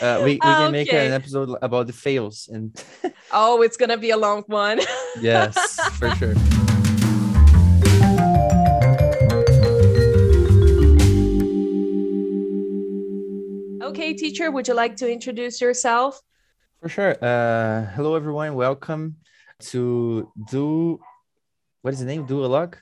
[0.00, 2.74] Uh, we, we can make an episode about the fails and
[3.30, 4.80] Oh, it's gonna be a long one.
[5.20, 5.54] yes,
[5.98, 6.34] for sure.
[13.88, 16.20] okay, teacher, would you like to introduce yourself?
[16.80, 17.16] For sure.
[17.22, 18.54] Uh, hello, everyone.
[18.54, 19.16] Welcome
[19.70, 21.00] to Do.
[21.82, 22.26] What is the name?
[22.26, 22.74] Duolog?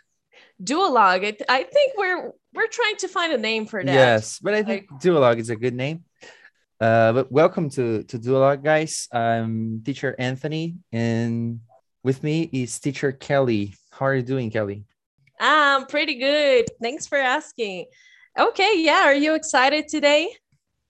[0.63, 1.43] Duolog.
[1.49, 3.93] I think we're we're trying to find a name for that.
[3.93, 6.05] Yes, but I think Duolog is a good name.
[6.79, 9.09] Uh, but welcome to to Duolog, guys.
[9.11, 11.61] I'm teacher Anthony, and
[12.05, 13.75] with me is teacher Kelly.
[13.91, 14.85] How are you doing, Kelly?
[15.41, 16.67] I'm pretty good.
[16.83, 17.87] Thanks for asking.
[18.39, 19.05] Okay, yeah.
[19.05, 20.29] Are you excited today?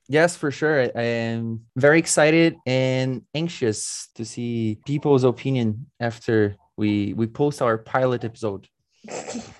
[0.08, 0.90] Yes, for sure.
[0.94, 7.78] I am very excited and anxious to see people's opinion after we we post our
[7.78, 8.66] pilot episode.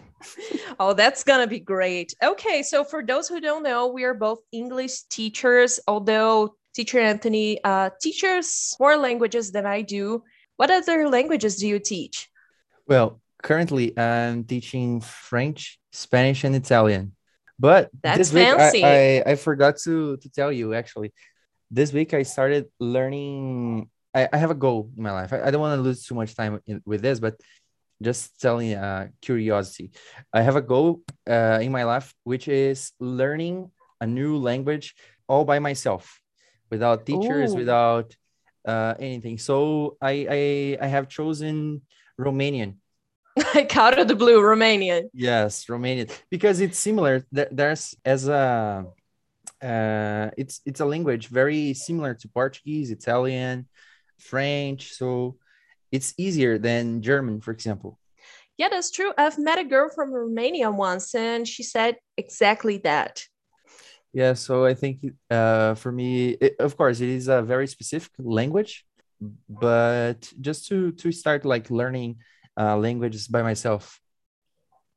[0.81, 2.15] oh, that's gonna be great.
[2.23, 7.63] Okay, so for those who don't know, we are both English teachers, although teacher Anthony
[7.65, 10.23] uh, teaches more languages than I do.
[10.57, 12.29] What other languages do you teach?
[12.87, 17.13] Well, currently I'm teaching French, Spanish, and Italian.
[17.59, 18.85] But That's this week I- fancy.
[18.85, 21.13] I, I, forgot to, to tell you actually.
[21.71, 23.91] This week I started learning.
[24.15, 25.33] I, I have a goal in my life.
[25.33, 27.41] I, I don't want to lose too much time in, with this, but
[28.03, 29.91] just telling uh, curiosity.
[30.33, 34.95] I have a goal uh, in my life, which is learning a new language
[35.29, 36.21] all by myself,
[36.71, 37.57] without teachers, Ooh.
[37.57, 38.15] without
[38.67, 39.39] uh, anything.
[39.39, 41.83] So I, I I have chosen
[42.21, 42.77] Romanian.
[43.55, 45.05] like out of the blue, Romanian.
[45.13, 47.25] Yes, Romanian because it's similar.
[47.33, 48.87] There's as a
[49.63, 53.69] uh, it's it's a language very similar to Portuguese, Italian,
[54.19, 54.93] French.
[54.93, 55.37] So
[55.93, 57.99] it's easier than German, for example.
[58.59, 59.13] Yeah, that's true.
[59.19, 63.23] I've met a girl from Romania once, and she said exactly that.
[64.13, 68.13] Yeah, so I think uh, for me, it, of course, it is a very specific
[68.19, 68.87] language,
[69.49, 72.17] but just to to start like learning
[72.57, 74.01] uh, languages by myself.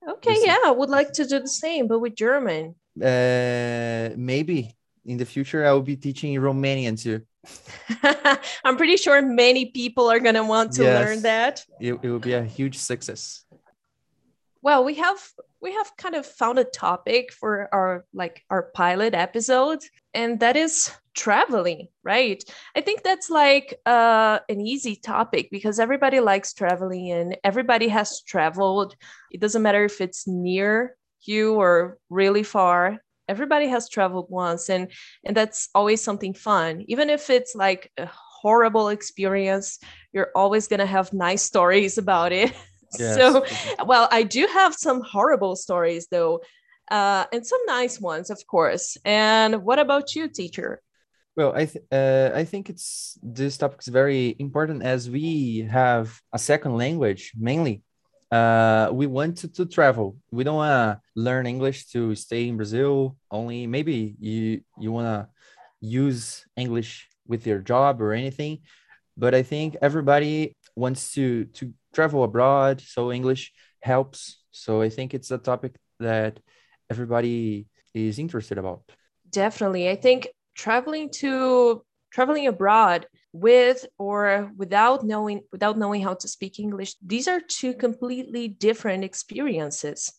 [0.08, 2.76] Okay, yeah, I would like to do the same, but with German.
[2.96, 4.76] Uh, maybe
[5.06, 7.22] in the future I will be teaching Romanian too.
[8.64, 10.96] I'm pretty sure many people are going to want to Yes.
[11.00, 11.66] learn that.
[11.80, 13.46] It, it will be a huge success.
[14.62, 15.18] Well, we have
[15.62, 19.80] we have kind of found a topic for our like our pilot episode
[20.14, 22.44] and that is traveling, right?
[22.76, 28.22] I think that's like uh an easy topic because everybody likes traveling and everybody has
[28.22, 28.96] traveled.
[29.32, 33.00] It doesn't matter if it's near you or really far.
[33.30, 34.92] Everybody has traveled once and
[35.24, 36.84] and that's always something fun.
[36.88, 38.10] Even if it's like a
[38.42, 39.80] horrible experience,
[40.14, 42.54] you're always going to have nice stories about it.
[42.98, 43.14] Yes.
[43.14, 43.46] So
[43.86, 46.42] well, I do have some horrible stories though,
[46.90, 48.98] uh, and some nice ones, of course.
[49.06, 50.82] And what about you, teacher?
[51.36, 56.20] Well, I th- uh, I think it's this topic is very important as we have
[56.34, 57.84] a second language mainly.
[58.32, 60.16] Uh, we want to, travel.
[60.32, 63.66] We don't want to learn English to stay in Brazil only.
[63.66, 65.28] Maybe you you want to
[65.82, 68.60] use English with your job or anything,
[69.18, 73.52] but I think everybody wants to to travel abroad, so English
[73.82, 74.44] helps.
[74.52, 76.40] So I think it's a topic that
[76.90, 78.84] everybody is interested about.
[79.32, 86.28] Definitely, I think traveling to traveling abroad with or without knowing without knowing how to
[86.28, 90.12] speak English, these are two completely different experiences.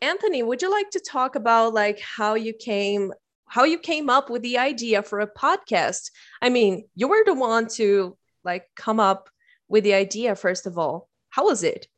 [0.00, 3.12] Anthony, would you like to talk about like how you came
[3.46, 6.10] how you came up with the idea for a podcast?
[6.42, 9.28] I mean, you were the one to like come up
[9.68, 11.08] with the idea first of all.
[11.30, 11.88] How was it?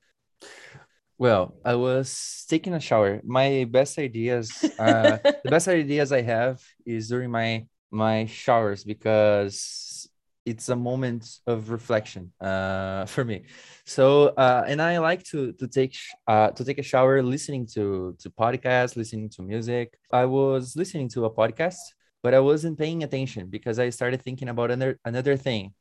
[1.19, 3.23] Well, I was taking a shower.
[3.25, 10.09] My best ideas, uh, the best ideas I have is during my my showers because
[10.45, 13.45] it's a moment of reflection uh, for me.
[13.85, 15.97] So, uh, and I like to to take
[16.27, 19.99] uh, to take a shower, listening to to podcasts, listening to music.
[20.13, 21.83] I was listening to a podcast,
[22.23, 25.75] but I wasn't paying attention because I started thinking about another another thing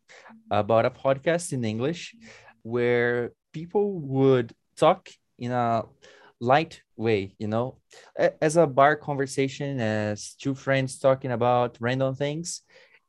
[0.51, 2.15] about a podcast in English
[2.63, 5.83] where people would talk in a
[6.39, 7.77] light way, you know,
[8.41, 12.61] as a bar conversation, as two friends talking about random things.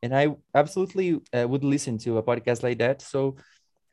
[0.02, 3.02] And I absolutely uh, would listen to a podcast like that.
[3.02, 3.36] So,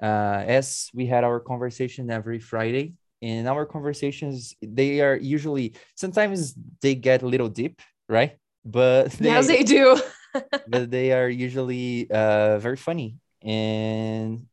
[0.02, 6.56] uh, as we had our conversation every Friday, in our conversations, they are usually sometimes
[6.82, 8.38] they get a little deep, right?
[8.66, 9.98] But yes, they do.
[10.68, 13.16] but they are usually uh, very funny.
[13.42, 14.46] And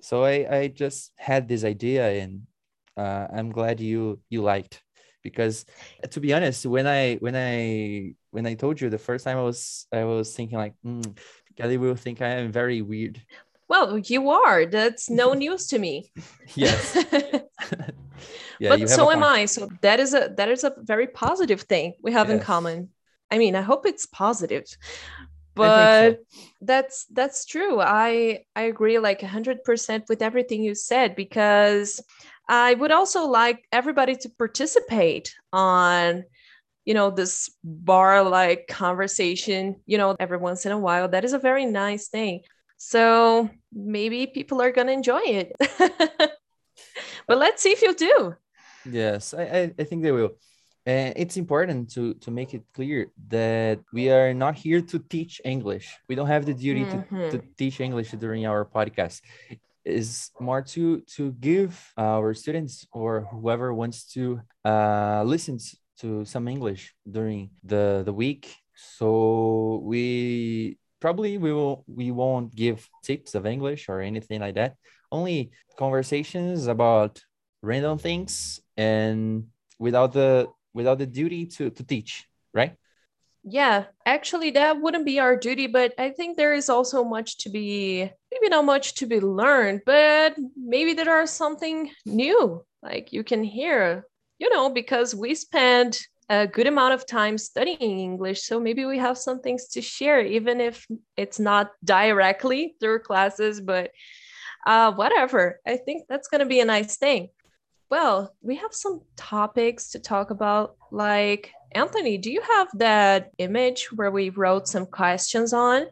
[0.00, 2.42] so I, I just had this idea and
[2.96, 4.82] uh, I'm glad you you liked
[5.22, 5.64] because
[6.10, 9.42] to be honest, when I when I when I told you the first time, I
[9.42, 11.16] was I was thinking like, mm,
[11.56, 13.22] Kelly will think I am very weird.
[13.68, 14.66] Well, you are.
[14.66, 16.12] That's no news to me.
[16.54, 16.96] Yes.
[18.58, 19.22] yeah, but so am.
[19.22, 19.46] I.
[19.46, 22.90] So that is a that is a very positive thing we have in common.
[23.30, 24.64] I mean, I hope it's positive.
[25.54, 26.16] But so.
[26.60, 27.80] that's that's true.
[27.80, 32.00] I I agree like 100% with everything you said because
[32.48, 36.24] I would also like everybody to participate on
[36.84, 41.08] you know this bar like conversation, you know, every once in a while.
[41.08, 42.40] That is a very nice thing.
[42.76, 45.52] So maybe people are going to enjoy it.
[47.28, 48.34] but let's see if you do.
[48.84, 50.32] Yes, I, I, I think they will.
[50.84, 55.40] And it's important to, to make it clear that we are not here to teach
[55.44, 55.96] English.
[56.08, 56.96] We don't have the duty to,
[57.30, 57.42] to Mhm.
[57.56, 59.20] teach English during our podcast.
[59.84, 65.58] Is more to to give our students or whoever wants to uh, listen
[65.98, 68.54] to some English during the the week.
[68.74, 74.76] So we probably we will we won't give tips of English or anything like that.
[75.10, 77.20] Only conversations about
[77.60, 79.46] random things and
[79.78, 82.76] without the without the duty to to teach right
[83.44, 87.50] Yeah, actually, that wouldn't be our duty, but I think there is also much to
[87.50, 93.24] be, maybe not much to be learned, but maybe there are something new, like you
[93.24, 94.06] can hear,
[94.38, 95.98] you know, because we spend
[96.28, 98.42] a good amount of time studying English.
[98.42, 100.86] So maybe we have some things to share, even if
[101.16, 103.90] it's not directly through classes, but
[104.66, 105.60] uh, whatever.
[105.66, 107.30] I think that's going to be a nice thing.
[107.92, 110.76] Well, we have some topics to talk about.
[110.90, 115.88] Like, Anthony, do you have that image where we wrote some questions on?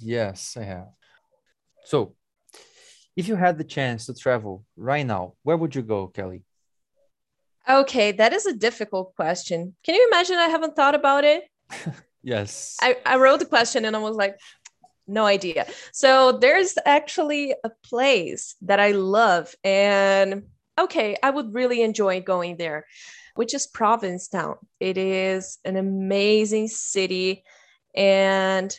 [0.00, 0.86] yes i have
[1.84, 2.14] so
[3.16, 6.42] if you had the chance to travel right now where would you go kelly
[7.68, 9.74] Okay, that is a difficult question.
[9.84, 11.44] Can you imagine I haven't thought about it?
[12.22, 14.36] yes I, I wrote the question and I was like,
[15.06, 15.66] no idea.
[15.92, 19.54] So there's actually a place that I love.
[19.64, 20.44] And
[20.78, 22.86] okay, I would really enjoy going there,
[23.34, 24.56] which is Provincetown.
[24.80, 27.44] It is an amazing city.
[27.94, 28.74] And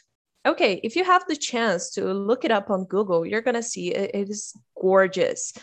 [0.46, 3.64] okay, if you have the chance to look it up on Google, you're going to
[3.64, 5.54] see it, it is gorgeous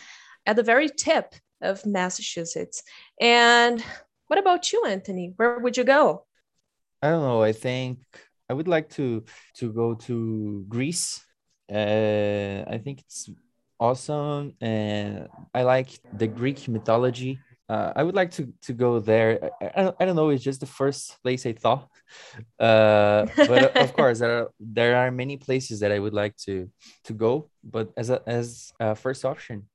[0.45, 2.83] at the very tip of Massachusetts.
[3.21, 3.83] And
[4.27, 5.33] what about you, Anthony?
[5.35, 6.25] Where would you go?
[7.03, 7.99] i don't know i think
[8.49, 9.23] i would like to
[9.55, 11.23] to go to greece
[11.71, 13.29] uh, i think it's
[13.79, 17.39] awesome and i like the greek mythology
[17.69, 20.65] uh, i would like to to go there I, I, don't, know it's just the
[20.65, 21.89] first place i thought
[22.59, 26.69] uh, but of course there are there are many places that i would like to
[27.05, 29.67] to go but as a as a first option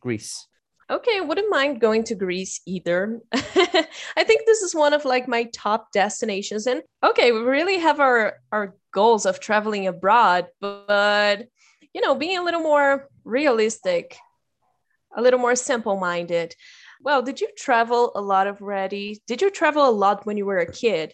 [0.00, 0.46] greece
[0.92, 3.20] Okay, I wouldn't mind going to Greece either.
[3.32, 6.66] I think this is one of like my top destinations.
[6.66, 11.46] And okay, we really have our our goals of traveling abroad, but
[11.94, 14.16] you know, being a little more realistic,
[15.16, 16.54] a little more simple-minded.
[17.02, 19.20] Well, did you travel a lot already?
[19.26, 21.12] Did you travel a lot when you were a kid?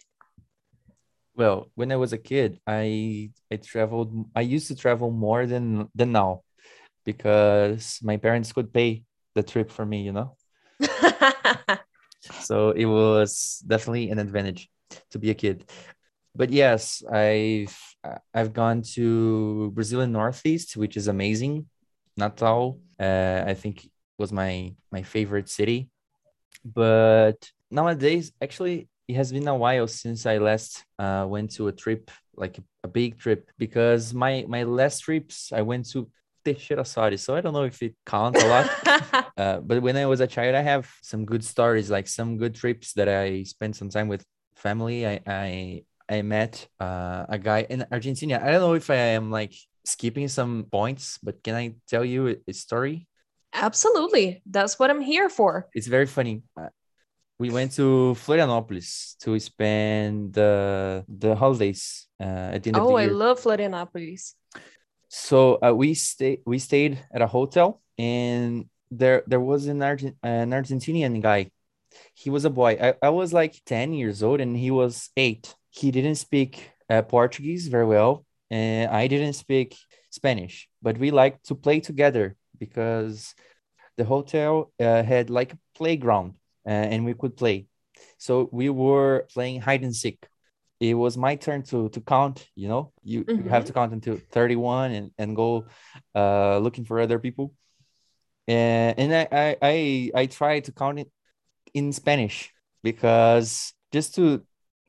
[1.39, 5.87] well when i was a kid i i traveled i used to travel more than
[5.95, 6.43] than now
[7.05, 9.03] because my parents could pay
[9.35, 10.35] the trip for me you know
[12.41, 14.69] so it was definitely an advantage
[15.11, 15.63] to be a kid
[16.39, 17.75] but yes i've
[18.33, 21.67] i've gone to brazilian northeast which is amazing.
[22.17, 23.75] Natal uh, i think
[24.17, 25.89] was my my favorite city.
[26.63, 27.39] But
[27.71, 30.71] nowadays actually it has been a while since i last
[31.03, 32.03] uh, went to a trip
[32.35, 36.09] like a, big trip because my my last trips i went to
[36.45, 38.67] Teixeira Soares, so i don't know if it counts a lot.
[39.39, 42.55] Uh, but when I was a child, I have some good stories, like some good
[42.55, 44.21] trips that I spent some time with
[44.55, 45.07] family.
[45.07, 48.39] I I, I met uh, a guy in Argentina.
[48.43, 49.53] I don't know if I am like
[49.85, 53.07] skipping some points, but can I tell you a, story?
[53.53, 54.41] Absolutely.
[54.45, 55.67] That's what I'm here for.
[55.73, 56.43] It's very funny.
[56.57, 56.69] Uh,
[57.39, 62.89] we went to Florianopolis to spend the the holidays uh, at the end of Oh,
[62.89, 63.13] the I year.
[63.13, 64.33] love Florianopolis.
[65.07, 70.15] so uh, we stayed we stayed at a hotel and there there was an Argent
[70.23, 71.51] an Argentinian guy.
[72.13, 72.77] He was a boy.
[72.81, 75.55] I, I was like 10 years old and he was eight.
[75.79, 79.77] He didn't speak uh, Portuguese very well and I didn't speak
[80.09, 83.35] Spanish, but we liked to play together because
[83.97, 86.33] the hotel uh, had like a playground
[86.65, 87.67] uh, and we could play.
[88.17, 90.25] So we were playing hide and seek.
[90.79, 92.93] It was my turn to to count you know?
[93.03, 95.65] You, you have to count until 31 and, and go
[96.15, 97.53] uh looking for other people.
[98.47, 101.11] And and I, I i i tried to count it
[101.73, 104.41] in spanish because just to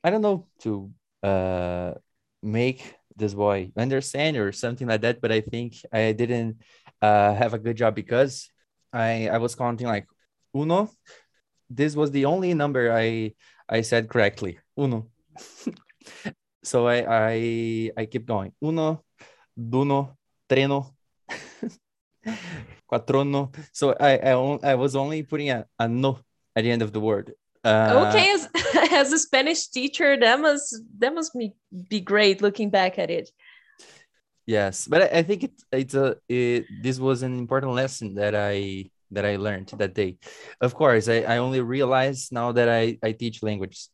[0.03, 0.91] I don't know to
[1.23, 1.95] uh
[2.43, 5.21] make this boy understand or something like that.
[5.21, 6.63] But I think I didn't
[7.03, 8.49] uh have a good job because
[8.93, 10.07] I I was counting like
[10.57, 10.91] uno.
[11.69, 13.35] This was the only number I
[13.69, 14.59] I said correctly.
[14.79, 15.11] Uno.
[16.65, 17.37] so I I
[17.97, 18.53] I keep going.
[18.63, 19.05] Uno,
[19.57, 20.17] duno,
[20.49, 20.97] treno,
[22.91, 23.53] quatrono.
[23.73, 26.19] So I I, I was only putting a, a no
[26.57, 27.35] at the end of the word.
[27.63, 28.49] Uh, okay, as,
[28.93, 31.53] as a Spanish teacher, that must that must be,
[31.89, 33.31] be great looking back at it.
[34.47, 38.35] Yes, but I, I think it, it's a it, this was an important lesson that
[38.35, 40.19] I that I learned that day.
[40.61, 43.91] Of course, I, I only realized now that I, I teach languages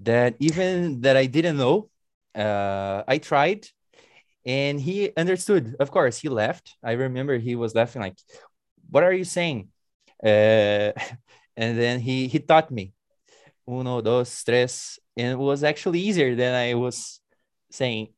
[0.00, 1.90] that even that I didn't know,
[2.34, 3.66] uh, I tried
[4.46, 5.76] and he understood.
[5.80, 6.74] Of course, he left.
[6.82, 8.18] I remember he was laughing like,
[8.90, 9.68] "What are you saying?"
[10.24, 10.92] Uh,
[11.56, 12.92] and then he he taught me
[13.68, 17.20] uno, dos, tres, and it was actually easier than I was
[17.70, 18.08] saying.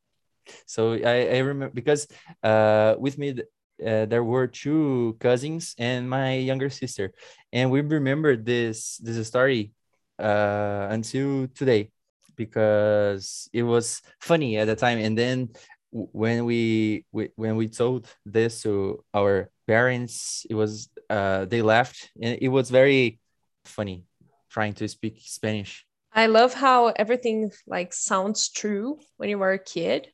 [0.67, 2.07] So I, I remember because
[2.43, 3.41] uh, with me
[3.85, 7.13] uh, there were two cousins and my younger sister,
[7.53, 9.73] and we remembered this this story
[10.19, 11.91] uh, until today
[12.37, 14.99] because it was funny at the time.
[14.99, 15.51] And then
[15.91, 22.11] when we, we when we told this to our parents, it was uh, they laughed
[22.21, 23.19] and it was very
[23.67, 24.05] funny
[24.51, 25.87] trying to speak Spanish.
[26.13, 30.09] I love how everything like sounds true when you were a kid.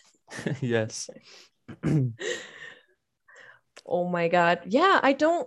[0.60, 1.10] yes.
[3.86, 4.60] oh my god.
[4.66, 5.46] Yeah, I don't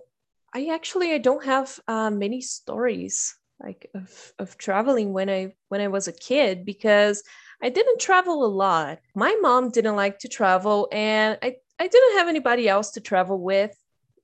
[0.53, 5.81] I actually I don't have uh, many stories like of, of traveling when I when
[5.81, 7.23] I was a kid because
[7.61, 8.99] I didn't travel a lot.
[9.15, 13.39] My mom didn't like to travel and I, I didn't have anybody else to travel
[13.41, 13.75] with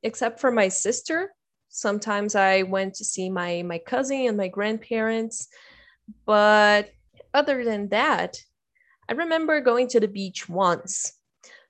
[0.03, 1.33] except for my sister
[1.73, 5.47] sometimes i went to see my my cousin and my grandparents
[6.25, 6.91] but
[7.33, 8.37] other than that
[9.09, 11.13] i remember going to the beach once.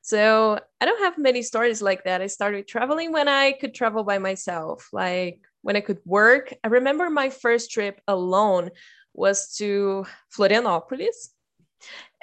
[0.01, 2.21] So i don't have many stories like that.
[2.21, 6.53] I started traveling when i could travel by myself like when i could work.
[6.63, 8.71] I remember my first trip alone
[9.13, 10.05] was to
[10.35, 11.29] florianopolis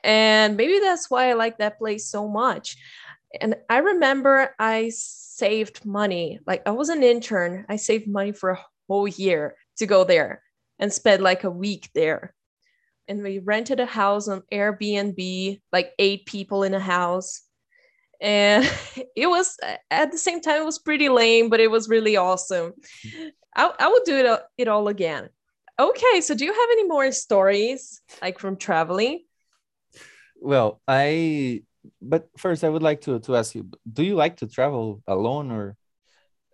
[0.04, 2.76] and maybe that's why i like that place so much
[3.38, 4.90] and i remember i
[5.40, 6.38] saved money.
[6.46, 10.42] Like I was an intern, I saved money for a whole year to go there
[10.78, 12.34] and spend like a week there.
[13.08, 17.40] And we rented a house on Airbnb, like eight people in a house.
[18.20, 18.70] And
[19.16, 19.56] it was
[19.90, 22.74] at the same time, it was pretty lame, but it was really awesome.
[23.56, 25.30] I, I would do it, it all again.
[25.78, 29.24] Okay, so do you have any more stories like from traveling?
[30.38, 31.62] Well, I
[32.00, 35.50] but first, I would like to to ask you: Do you like to travel alone,
[35.50, 35.76] or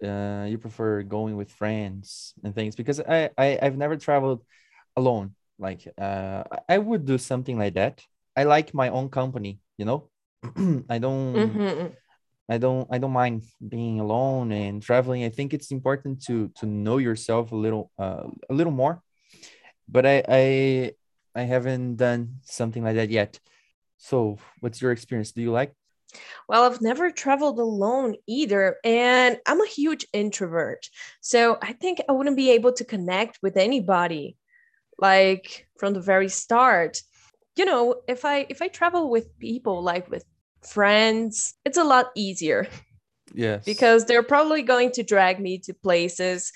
[0.02, 2.76] uh, you prefer going with friends and things?
[2.76, 4.45] Because I, I I've never traveled
[4.97, 5.35] alone.
[5.59, 8.02] Like uh, I would do something like that.
[8.37, 9.61] I like my own company.
[9.78, 10.11] You know,
[10.88, 11.35] I don't.
[11.35, 11.87] Mm-hmm.
[12.49, 15.25] I don't I don't mind being alone and traveling.
[15.25, 19.02] I think it's important to to know yourself a little uh, a little more.
[19.88, 20.92] But I I
[21.35, 23.40] I haven't done something like that yet.
[23.99, 25.33] So, what's your experience?
[25.33, 25.73] Do you like?
[26.49, 30.88] Well, I've never traveled alone either, and I'm a huge introvert.
[31.21, 34.37] So, I think I wouldn't be able to connect with anybody
[34.99, 37.00] like from the very start.
[37.57, 40.25] You know, if I if I travel with people like with
[40.62, 42.69] friends, it's a lot easier.
[43.35, 43.65] Yes.
[43.65, 46.53] Because they're probably going to drag me to places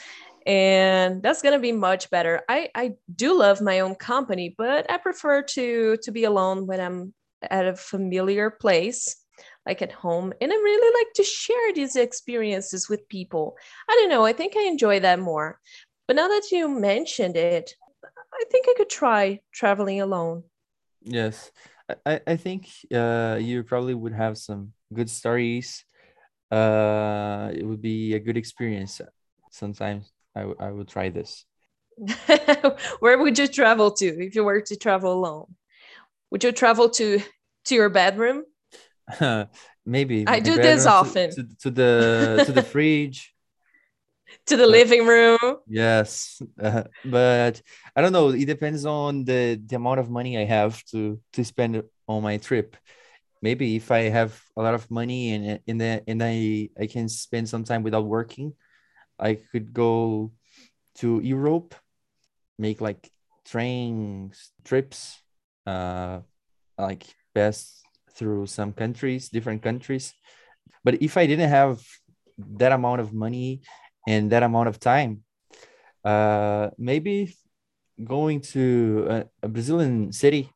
[0.47, 2.43] and that's going to be much better.
[2.49, 6.81] I I do love my own company, but I prefer to to be alone when
[6.81, 9.17] I'm at a familiar place
[9.67, 13.57] like at home and i really like to share these experiences with people.
[13.89, 15.59] I don't know i think i enjoy that more.
[16.07, 20.45] But now that you mentioned it i think i could try traveling alone.
[21.03, 21.51] Yes.
[22.07, 25.85] I, I think uh, you probably would have some good stories.
[26.51, 29.01] Uh, it would be a good experience.
[29.51, 31.45] Sometimes I, I would try this.
[33.01, 35.55] Where would you travel to if you were to travel alone
[36.31, 37.21] would you travel to
[37.67, 38.45] to your bedroom?
[39.21, 39.47] Uh,
[39.87, 41.31] Maybe I do this often.
[41.31, 43.35] To, to, the to the fridge.
[44.47, 45.39] to the but, living room.
[45.67, 47.63] Yes, uh, but
[47.97, 48.29] I don't know.
[48.29, 52.37] It depends on the the amount of money I have to to spend on my
[52.37, 52.77] trip.
[53.43, 57.09] Maybe if I have a lot of money and in the and I I can
[57.09, 58.53] spend some time without working,
[59.19, 60.33] I could go
[60.97, 61.75] to Europe,
[62.59, 63.11] make like
[63.45, 64.33] train
[64.65, 65.23] trips,
[65.71, 66.21] uh,
[66.79, 67.83] like pass
[68.17, 70.13] through some countries, different countries.
[70.85, 71.81] But if I didn't have
[72.61, 73.63] that amount of money
[74.09, 75.23] and that amount of time,
[76.05, 77.37] uh, maybe
[78.03, 80.51] going to a, a Brazilian city,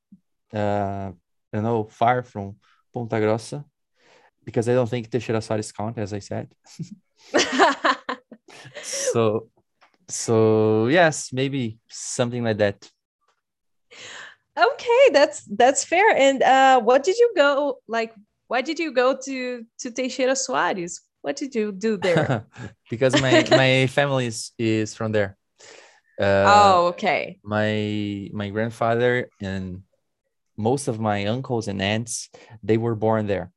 [0.52, 1.12] uh,
[1.52, 2.56] you know, far from
[2.92, 3.64] Ponta Grossa,
[4.44, 6.48] because I don't think Teixeira Soares count, as I said.
[8.82, 9.48] so,
[10.08, 12.90] so yes, maybe something like that.
[14.56, 16.14] Okay, that's that's fair.
[16.16, 18.14] And uh, what did you go like?
[18.46, 21.00] Why did you go to to Teixeira Soares?
[21.22, 22.46] What did you do there?
[22.90, 25.36] because my my family is is from there.
[26.20, 27.38] Uh, oh, okay.
[27.42, 29.82] My my grandfather and
[30.56, 32.30] most of my uncles and aunts
[32.62, 33.50] they were born there.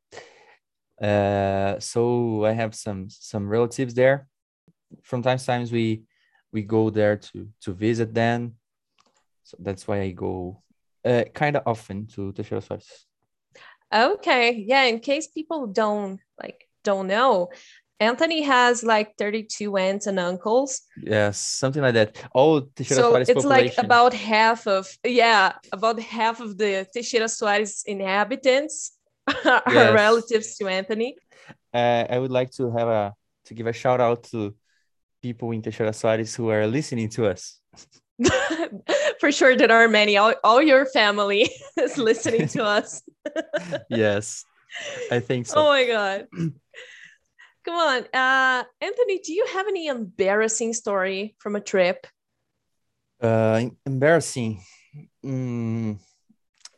[1.00, 4.28] Uh, so I have some some relatives there.
[5.04, 6.04] From time to times we
[6.52, 8.56] we go there to to visit them.
[9.44, 10.64] So that's why I go
[11.08, 13.06] uh, kind of often to Teixeira Soares.
[13.94, 14.84] Okay, yeah.
[14.84, 17.50] In case people don't like don't know,
[18.00, 20.82] Anthony has like 32 aunts and uncles.
[21.02, 22.24] Yes, something like that.
[22.36, 23.74] Oh, Teixeira so Soares it's population.
[23.76, 28.98] like about half of yeah, about half of the Teixeira Soares inhabitants
[29.28, 29.94] are yes.
[29.94, 31.16] relatives to Anthony.
[31.74, 33.14] Uh, I would like to have a
[33.46, 34.54] to give a shout out to
[35.22, 37.60] people in Teixeira Soares who are listening to us.
[39.20, 40.18] For sure, there are many.
[40.18, 43.04] All, all your family is listening to us.
[43.90, 44.46] yes,
[45.12, 45.56] I think so.
[45.58, 46.28] Oh my god.
[47.66, 48.04] Come on.
[48.14, 52.08] Uh, Anthony, do you have any embarrassing story from a trip?
[53.22, 54.62] Uh, embarrassing.
[55.26, 56.00] Mm,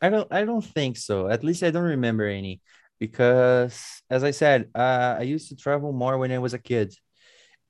[0.02, 0.32] I don't.
[0.32, 1.28] I don't think so.
[1.28, 2.60] At least I don't remember any,
[2.98, 3.80] because
[4.10, 6.94] as I said, uh, I used to travel more when I was a kid.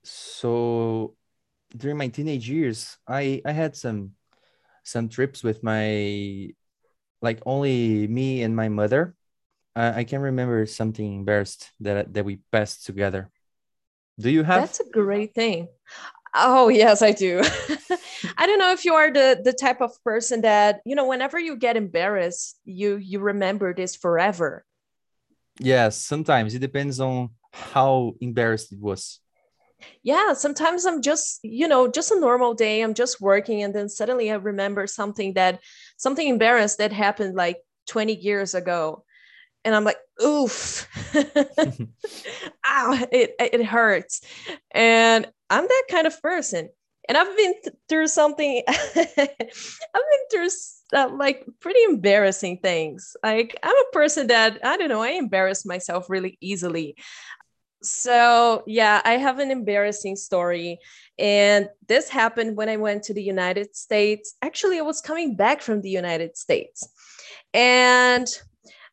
[0.02, 1.14] So
[1.76, 4.12] during my teenage years, I I had some
[4.84, 6.50] some trips with my
[7.22, 9.14] like only me and my mother
[9.76, 13.30] I, I can remember something embarrassed that that we passed together.
[14.18, 14.62] Do you have?
[14.62, 15.68] That's a great thing.
[16.34, 17.40] Oh yes, I do.
[18.38, 21.38] I don't know if you are the the type of person that you know whenever
[21.38, 24.64] you get embarrassed, you you remember this forever.
[25.58, 29.20] Yes, sometimes it depends on how embarrassed it was.
[30.02, 32.82] Yeah, sometimes I'm just, you know, just a normal day.
[32.82, 35.60] I'm just working and then suddenly I remember something that
[35.96, 39.04] something embarrassed that happened like 20 years ago
[39.64, 40.88] and I'm like, oof,
[42.66, 44.22] ow, it, it hurts.
[44.72, 46.68] And I'm that kind of person.
[47.08, 50.48] And I've been th- through something, I've been through
[50.94, 53.16] uh, like pretty embarrassing things.
[53.22, 56.96] Like, I'm a person that, I don't know, I embarrass myself really easily.
[57.82, 60.78] So, yeah, I have an embarrassing story.
[61.18, 64.34] And this happened when I went to the United States.
[64.42, 66.88] Actually, I was coming back from the United States.
[67.54, 68.26] And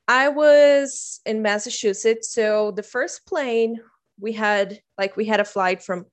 [0.07, 2.31] I was in Massachusetts.
[2.31, 3.81] So the first plane
[4.19, 6.05] we had, like, we had a flight from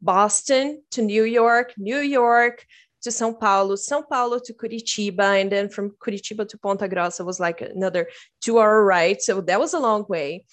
[0.00, 2.64] Boston to New York, New York
[3.02, 7.38] to São Paulo, São Paulo to Curitiba, and then from Curitiba to Ponta Grossa was
[7.40, 8.08] like another
[8.40, 9.22] two hour ride.
[9.22, 10.44] So that was a long way.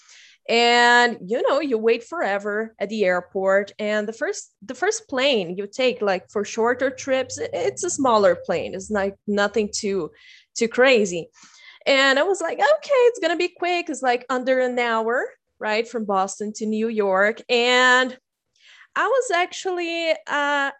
[0.50, 3.72] And you know, you wait forever at the airport.
[3.80, 8.36] And the first the first plane you take, like for shorter trips, it's a smaller
[8.36, 8.76] plane.
[8.76, 10.12] It's like nothing too
[10.56, 11.30] too crazy.
[11.86, 13.90] And I was like, okay, it's to be quick.
[13.90, 15.26] It's like under an hour,
[15.60, 15.88] right?
[15.88, 17.42] From Boston to New York.
[17.50, 18.18] And
[18.96, 20.72] I was actually uh,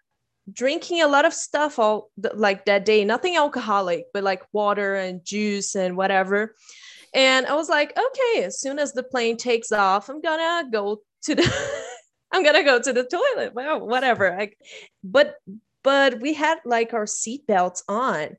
[0.52, 5.24] drinking a lot of stuff all like that day, nothing alcoholic, but like water and
[5.24, 6.54] juice and whatever.
[7.14, 11.00] And I was like, okay, as soon as the plane takes off, I'm gonna go
[11.22, 11.54] to the
[12.32, 13.54] I'm gonna go to the toilet.
[13.54, 14.38] Well, whatever.
[14.38, 14.50] I,
[15.02, 15.36] but
[15.82, 18.36] but we had like our seatbelts on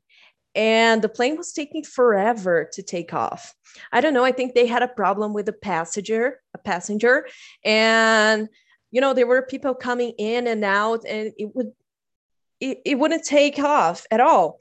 [0.55, 3.53] and the plane was taking forever to take off.
[3.91, 4.23] I don't know.
[4.23, 7.27] I think they had a problem with a passenger, a passenger,
[7.63, 8.47] and
[8.91, 11.73] you know there were people coming in and out, and it would
[12.61, 14.59] it, it wouldn't take off at all.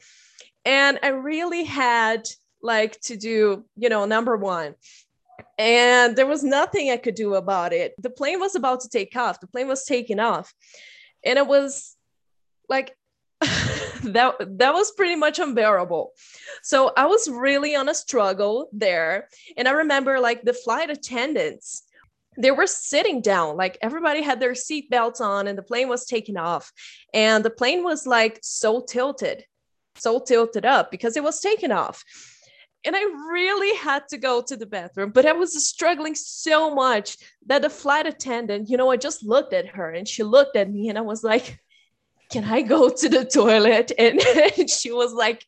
[0.64, 2.28] And I really had
[2.64, 4.74] like to do, you know, number one.
[5.58, 7.94] And there was nothing I could do about it.
[7.98, 9.40] The plane was about to take off.
[9.40, 10.52] The plane was taking off.
[11.24, 11.96] And it was
[12.68, 12.96] like
[13.40, 16.12] that that was pretty much unbearable.
[16.62, 19.28] So I was really on a struggle there.
[19.56, 21.82] And I remember like the flight attendants,
[22.36, 26.06] they were sitting down, like everybody had their seat belts on and the plane was
[26.06, 26.72] taking off.
[27.12, 29.44] And the plane was like so tilted,
[29.96, 32.02] so tilted up because it was taking off.
[32.84, 37.16] And I really had to go to the bathroom, but I was struggling so much
[37.46, 40.70] that the flight attendant, you know, I just looked at her and she looked at
[40.70, 41.58] me and I was like,
[42.30, 43.92] can I go to the toilet?
[43.98, 44.20] And,
[44.70, 45.46] she was like,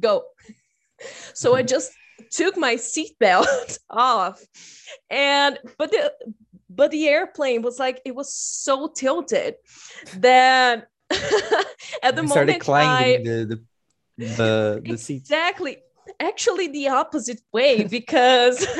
[0.00, 0.24] go.
[1.34, 1.66] So I mm-hmm.
[1.66, 1.92] just
[2.30, 4.42] took my seatbelt off.
[5.10, 6.12] And but the
[6.68, 9.56] but the airplane was like it was so tilted
[10.18, 10.88] that
[12.02, 13.60] At the we started moment, climbing I the the
[14.18, 15.78] the, the exactly
[16.20, 18.66] actually the opposite way because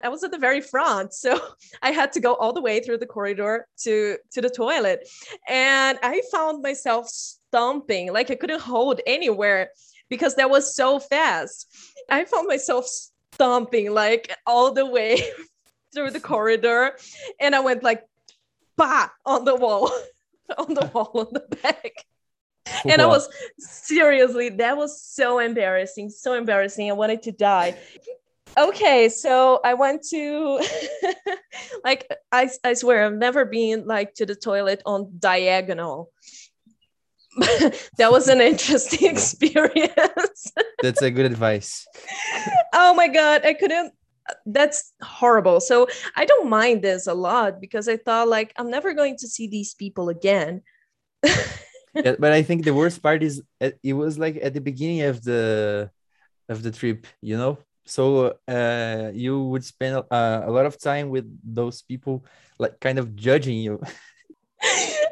[0.00, 1.40] I was at the very front, so
[1.82, 5.08] I had to go all the way through the corridor to to the toilet,
[5.48, 9.70] and I found myself stomping like I couldn't hold anywhere
[10.08, 11.66] because that was so fast.
[12.08, 12.86] I found myself
[13.32, 15.22] stomping like all the way
[15.94, 16.96] through the corridor,
[17.40, 18.04] and I went like,
[18.76, 19.90] bah, on the wall,
[20.58, 22.04] on the wall on the back
[22.88, 23.28] and I was
[23.58, 26.90] seriously, that was so embarrassing, so embarrassing.
[26.90, 27.76] I wanted to die.
[28.56, 30.60] Okay, so I went to
[31.84, 36.10] like I, I swear I've never been like to the toilet on diagonal.
[37.98, 40.52] that was an interesting experience.
[40.82, 41.86] That's a good advice.
[42.72, 43.92] oh my god, I couldn't
[44.46, 45.60] that's horrible.
[45.60, 49.28] So I don't mind this a lot because I thought like I'm never going to
[49.28, 50.62] see these people again.
[52.04, 55.02] Yeah, but I think the worst part is uh, it was like at the beginning
[55.02, 55.90] of the
[56.48, 57.58] of the trip, you know.
[57.86, 62.24] So uh, you would spend uh, a lot of time with those people,
[62.58, 63.80] like kind of judging you.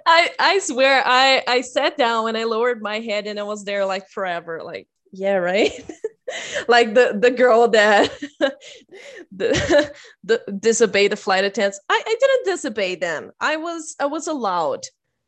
[0.06, 3.64] I I swear I I sat down and I lowered my head and I was
[3.64, 5.72] there like forever like yeah right
[6.68, 8.10] like the the girl that
[9.32, 9.92] the,
[10.24, 14.82] the disobeyed the flight attendants I, I didn't disobey them I was I was allowed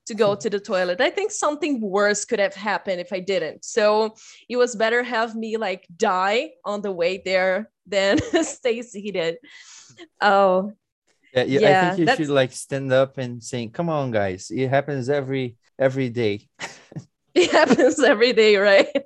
[0.08, 3.64] to go to the toilet I think something worse could have happened if I didn't
[3.64, 4.14] so
[4.48, 9.36] it was better have me like die on the way there than stay seated
[10.20, 10.72] oh
[11.34, 14.48] Yeah, you, I think you that's- should like stand up and saying, "Come on, guys!
[14.50, 16.48] It happens every every day."
[17.34, 18.88] it happens every day, right?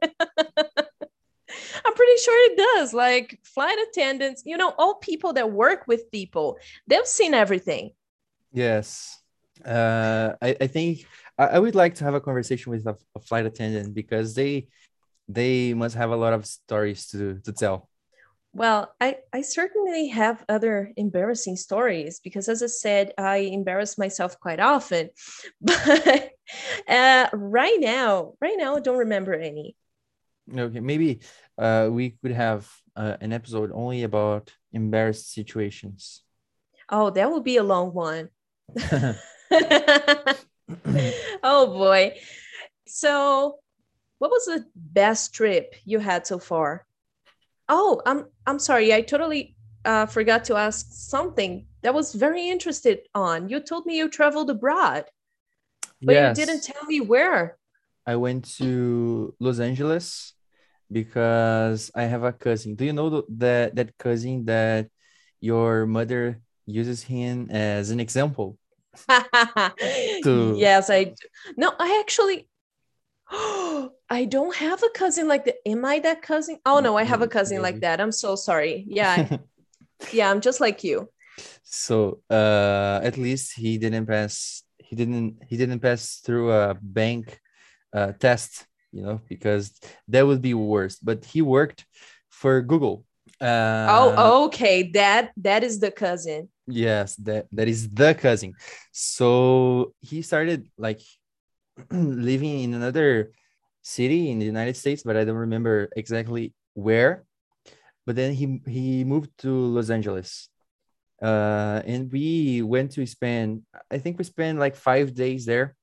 [1.84, 2.94] I'm pretty sure it does.
[2.94, 7.90] Like flight attendants, you know, all people that work with people, they've seen everything.
[8.52, 9.18] Yes.
[9.64, 11.06] Uh, I, I think
[11.38, 14.68] I, I would like to have a conversation with a, a flight attendant because they
[15.28, 17.88] they must have a lot of stories to to tell.
[18.54, 24.38] Well, I, I certainly have other embarrassing stories because, as I said, I embarrass myself
[24.38, 25.10] quite often.
[25.60, 26.32] But
[26.86, 29.74] uh, right now, right now, I don't remember any.
[30.52, 31.20] Okay, maybe
[31.56, 36.22] uh, we could have uh, an episode only about embarrassed situations.
[36.90, 38.28] Oh, that would be a long one.
[41.42, 42.14] oh boy.
[42.86, 43.58] So,
[44.18, 46.86] what was the best trip you had so far?
[47.68, 48.94] Oh, I'm I'm sorry.
[48.94, 53.48] I totally uh, forgot to ask something that was very interested on.
[53.48, 55.04] You told me you traveled abroad,
[56.02, 57.58] but yes, you didn't tell me where.
[58.06, 60.34] I went to Los Angeles
[60.90, 62.74] because I have a cousin.
[62.74, 64.88] Do you know that that cousin that
[65.40, 68.58] your mother uses him as an example?
[70.22, 71.14] To- yes, I.
[71.56, 72.48] No, I actually
[74.10, 75.56] I don't have a cousin like that.
[75.66, 76.58] Am I that cousin?
[76.66, 78.00] Oh no, I have a cousin like that.
[78.00, 78.84] I'm so sorry.
[78.86, 79.28] Yeah,
[80.12, 81.08] yeah, I'm just like you.
[81.64, 87.40] so uh at least he didn't pass he didn't he didn't pass through a bank
[87.94, 89.72] uh test you know because
[90.08, 91.86] that would be worse but he worked
[92.30, 93.04] for google
[93.42, 94.90] uh oh, okay.
[94.94, 96.48] That that is the cousin.
[96.70, 98.54] yes that that is the cousin
[98.94, 101.02] so he started like
[101.90, 103.32] living in another
[103.82, 107.26] city in the united states but i don't remember exactly where
[108.06, 110.46] but then he he moved to los angeles
[111.18, 115.74] uh and we went to spend i think we spent like five days there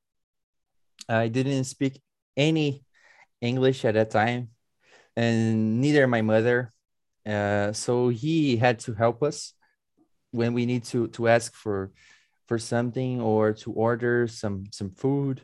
[1.11, 1.99] i didn't speak
[2.39, 2.87] any
[3.43, 4.47] english at that time
[5.19, 6.71] and neither my mother
[7.29, 9.53] uh so he had to help us
[10.31, 11.91] when we need to to ask for
[12.47, 15.41] for something or to order some some food.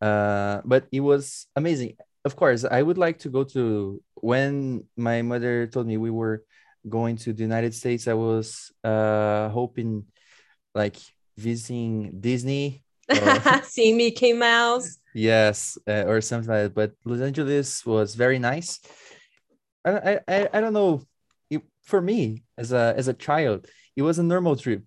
[0.00, 1.96] Uh but it was amazing.
[2.26, 6.42] Of course i would like to go to when my mother told me we were
[6.88, 10.02] going to the united states i was uh hoping
[10.74, 10.96] like
[11.38, 14.98] visiting disney or- See Mickey Mouse.
[15.14, 16.74] yes uh, or something like that.
[16.74, 18.80] But los angeles was very nice
[19.86, 21.02] i i i, don't know
[21.50, 24.82] it, for me as a as a child it was a normal trip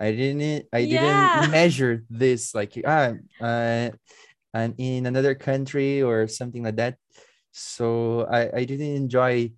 [0.00, 1.28] i didn't i Yeah.
[1.30, 3.90] didn't measure this like ah uh,
[4.54, 6.96] and in another country or something like that
[7.52, 9.50] so i i didn't enjoy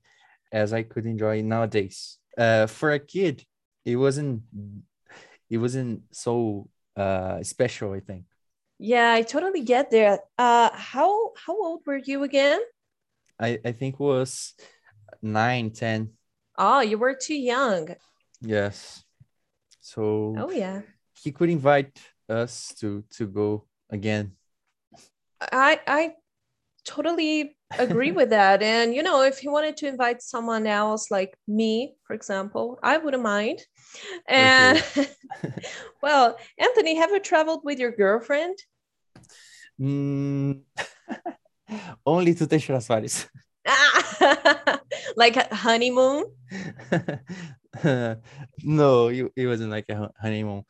[0.52, 3.44] as i could enjoy nowadays uh for a kid
[3.84, 4.42] it wasn't
[5.50, 8.24] it wasn't so uh special i think
[8.78, 10.20] Yeah, I totally get there.
[10.38, 12.60] Uh, how how old were you again?
[13.38, 14.54] I, I think was
[15.22, 16.10] nine, ten.
[16.58, 17.88] Oh, you were too young.
[18.40, 19.04] Yes.
[19.80, 20.82] So Oh yeah.
[21.22, 24.32] he could invite us to to go again.
[25.40, 26.14] I I
[26.84, 28.62] totally agree with that.
[28.74, 32.98] And you know, if he wanted to invite someone else like me, for example, I
[32.98, 33.60] wouldn't mind.
[34.26, 34.82] And
[36.02, 38.58] well, Anthony, have you traveled with your girlfriend?
[39.80, 40.62] Mm,
[42.06, 43.26] only to Teixeira Soares.
[45.16, 46.24] like honeymoon?
[48.64, 50.64] no, it, it wasn't like a honeymoon.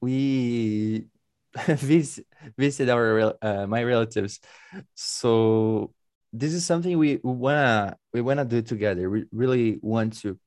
[0.00, 1.06] We
[1.66, 2.26] visit,
[2.56, 4.40] visit our uh, my relatives.
[4.94, 5.92] So
[6.32, 9.08] this is something we wanna we wanna do together.
[9.10, 10.38] We really want to,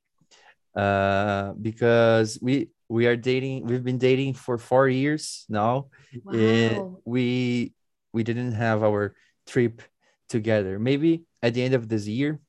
[0.74, 3.66] uh, because we we are dating.
[3.66, 5.88] We've been dating for four years now,
[6.24, 6.38] wow.
[6.38, 7.72] and we
[8.12, 9.14] we didn't have our
[9.46, 9.82] trip
[10.28, 10.78] together.
[10.78, 12.40] Maybe at the end of this year,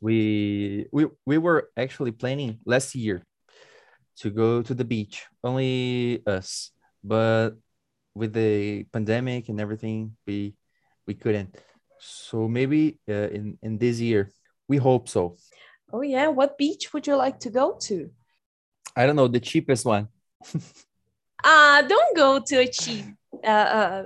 [0.00, 3.24] we we we were actually planning last year
[4.18, 6.70] to go to the beach, only us.
[7.02, 7.52] But
[8.14, 10.54] with the pandemic and everything, we
[11.06, 11.56] we couldn't.
[11.98, 14.30] So maybe uh, in in this year,
[14.68, 15.36] we hope so.
[15.92, 18.10] Oh yeah, what beach would you like to go to?
[18.96, 20.08] I don't know, the cheapest one.
[21.44, 23.04] Ah, uh, don't go to a cheap
[23.44, 24.04] uh, uh,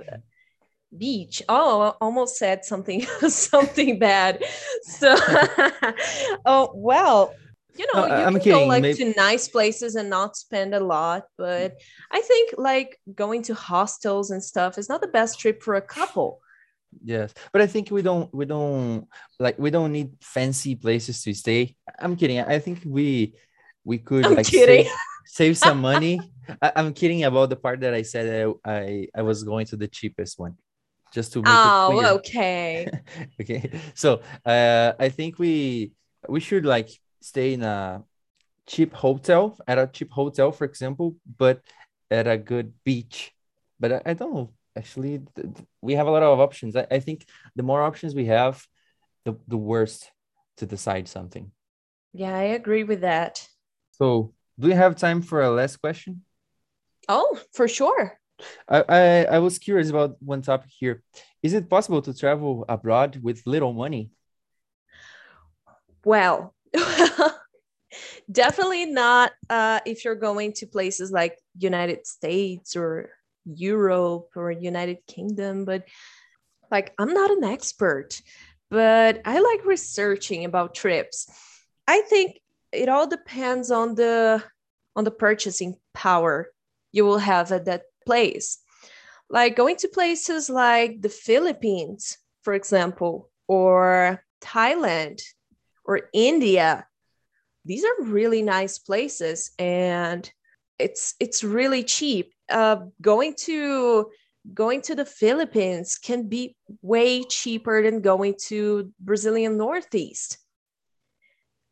[0.97, 1.41] beach.
[1.47, 4.43] Oh, I almost said something something bad.
[4.83, 5.15] So,
[6.45, 7.33] oh well,
[7.77, 8.59] you know, you I'm can kidding.
[8.59, 9.13] go like Maybe...
[9.13, 11.23] to nice places and not spend a lot.
[11.37, 11.77] But
[12.11, 15.81] I think like going to hostels and stuff is not the best trip for a
[15.81, 16.41] couple.
[17.03, 19.07] Yes, but I think we don't we don't
[19.39, 21.75] like we don't need fancy places to stay.
[21.99, 22.39] I'm kidding.
[22.39, 23.35] I think we
[23.83, 24.45] we could I'm like.
[24.45, 24.87] Save,
[25.25, 26.19] save some money.
[26.61, 29.75] I, am kidding about the part that I said I, I I was going to
[29.75, 30.55] the cheapest one
[31.11, 32.87] just to make oh, okay.
[33.41, 33.71] okay.
[33.95, 35.91] So uh, I think we
[36.27, 36.89] we should like
[37.21, 38.03] stay in a
[38.67, 41.61] cheap hotel at a cheap hotel, for example, but
[42.11, 43.33] at a good beach.
[43.79, 44.53] But I, I don't know.
[44.77, 46.75] Actually, th- we have a lot of options.
[46.75, 48.63] I, I think the more options we have,
[49.25, 50.11] the, the worst
[50.57, 51.51] to decide something.
[52.13, 53.47] Yeah, I agree with that.
[53.91, 56.23] So, do you have time for a last question?
[57.09, 58.19] Oh, for sure.
[58.67, 61.03] I, I, I was curious about one topic here.
[61.41, 64.11] Is it possible to travel abroad with little money?
[66.03, 66.53] Well,
[68.31, 73.11] definitely not uh, if you're going to places like United States or
[73.45, 75.65] Europe or United Kingdom.
[75.65, 75.87] But
[76.71, 78.21] like, I'm not an expert,
[78.69, 81.29] but I like researching about trips.
[81.87, 82.39] I think
[82.71, 84.43] it all depends on the
[84.95, 86.49] on the purchasing power
[86.91, 88.59] you will have at that place.
[89.29, 95.21] Like going to places like the Philippines, for example, or Thailand
[95.83, 96.87] or India.
[97.65, 100.31] These are really nice places and
[100.79, 102.33] it's it's really cheap.
[102.49, 104.09] Uh, going to
[104.53, 110.37] going to the Philippines can be way cheaper than going to Brazilian Northeast.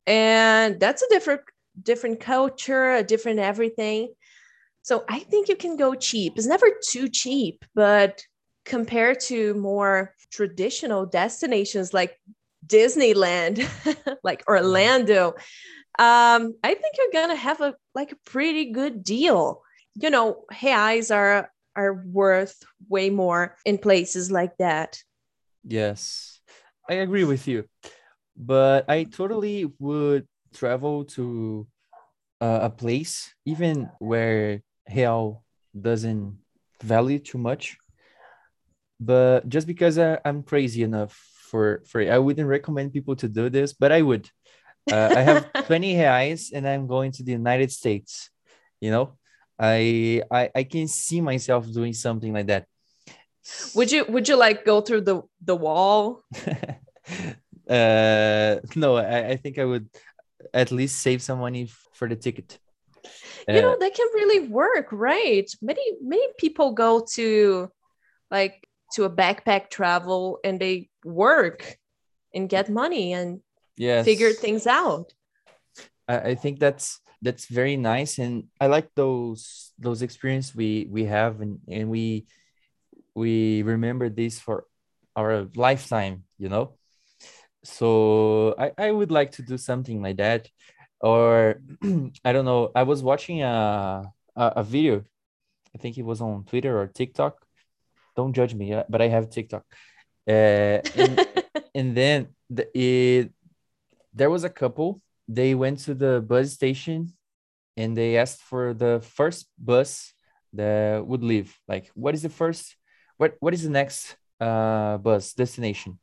[0.06, 1.42] And that's a different
[1.82, 4.14] different culture, a different everything.
[4.86, 6.34] So I think you can go cheap.
[6.36, 8.22] It's never too cheap, but
[8.66, 12.20] compared to more traditional destinations like
[12.68, 13.66] Disneyland,
[14.24, 15.30] like Orlando,
[15.98, 19.64] um, I think you're gonna have a like a pretty good deal.
[19.96, 25.02] You know, reais are are worth way more in places like that.
[25.64, 26.42] Yes,
[26.88, 27.66] I agree with you,
[28.38, 31.66] but I totally would travel to
[32.40, 34.62] uh, a place even where
[34.94, 35.44] real
[35.80, 36.38] doesn't
[36.82, 37.78] value too much.
[39.00, 41.14] But just because I, am crazy enough
[41.46, 44.30] for for it, i wouldn't recommend people to do this but i would.
[44.92, 48.30] Uh, i have 20 reais and i'm going to the united states
[48.82, 49.18] you know?
[49.58, 52.68] I, I i can see myself doing something like that.
[53.74, 56.24] Would you would you like go through the the wall?
[57.66, 59.90] Uh no I, I think i would
[60.54, 62.60] at least save some money for the ticket
[63.48, 65.50] you know that can really work right?
[65.62, 67.70] Many many people go to
[68.32, 71.78] like to a backpack travel and they work
[72.34, 73.42] and get money and
[73.78, 74.06] yes.
[74.06, 75.14] figure things out.
[76.08, 78.20] I, I think that's that's very nice.
[78.20, 82.28] And i like those those experience we we have and and we
[83.16, 84.66] we remember this for
[85.16, 86.76] our lifetime you know?
[87.64, 90.48] So i i would like to do something like that
[91.02, 91.62] or
[92.26, 92.72] I don't know.
[92.76, 95.04] I was watching a, a, a video.
[95.74, 97.46] I think it was on Twitter or TikTok.
[98.16, 99.64] Don't judge me, uh, but I have TikTok.
[100.28, 101.28] Uh, and,
[101.76, 103.34] and then the, it,
[104.14, 105.02] there was a couple.
[105.28, 107.14] They went to the bus station
[107.76, 110.14] and they asked for the first bus
[110.54, 111.58] that would leave.
[111.68, 112.76] Like, what is the first?
[113.18, 116.00] What what is the next uh bus destination.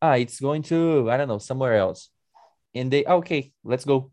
[0.00, 2.10] Ah, it's going to I don't know somewhere else,
[2.76, 4.10] and they okay, let's go.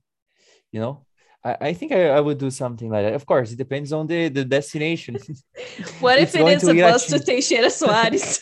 [0.71, 1.05] You know,
[1.43, 3.13] I, I think I, I would do something like that.
[3.13, 5.17] Of course, it depends on the the destination.
[5.99, 7.19] what if it is to bus to.
[7.19, 8.39] Teixeira Soares?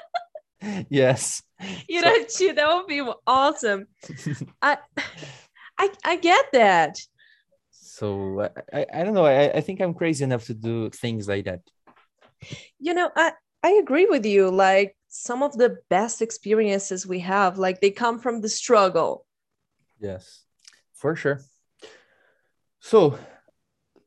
[0.90, 1.42] yes.
[1.90, 3.86] Irati, that would be awesome.
[4.62, 4.78] I,
[5.76, 6.98] I, I get that.
[7.70, 9.24] So I, I, I don't know.
[9.26, 11.60] I, I think I'm crazy enough to do things like that.
[12.78, 13.32] You know, I,
[13.62, 14.50] I agree with you.
[14.50, 19.24] Like some of the best experiences we have, like they come from the struggle.
[20.00, 20.44] Yes,
[20.94, 21.40] for sure.
[22.80, 23.18] So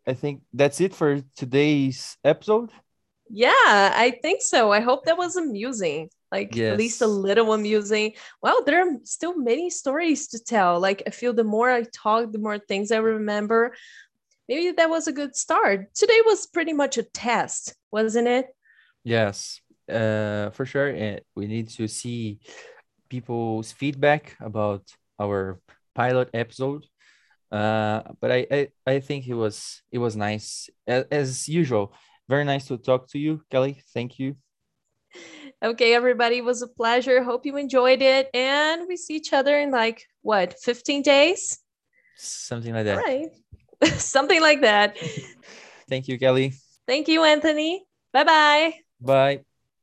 [0.07, 2.71] I think that's it for today's episode.
[3.29, 3.49] Yeah,
[3.95, 4.71] I think so.
[4.71, 6.09] I hope that was amusing.
[6.31, 8.13] Like at least a little amusing.
[8.41, 10.79] Well, there are still many stories to tell.
[10.79, 13.75] Like I feel the more I talk, the more things I remember.
[14.47, 15.93] Maybe that was a good start.
[15.93, 18.47] Today was pretty much a test, wasn't it?
[19.03, 20.87] Yes, uh, for sure.
[20.87, 22.39] And we need to see
[23.09, 24.83] people's feedback about
[25.19, 25.59] our
[26.01, 26.83] pilot episode.
[27.51, 31.93] Uh, but I, I, I think it was it was nice as, as usual.
[32.29, 33.83] Very nice to talk to you, Kelly.
[33.93, 34.35] Thank you.
[35.61, 37.21] Okay, everybody, it was a pleasure.
[37.23, 38.29] Hope you enjoyed it.
[38.33, 41.59] And we see each other in like what, 15 days?
[42.15, 42.97] Something like that.
[42.97, 43.29] right.
[43.99, 44.97] Something like that.
[45.89, 46.53] Thank you, Kelly.
[46.87, 47.85] Thank you, Anthony.
[48.13, 48.73] Bye bye.
[48.99, 49.45] Bye.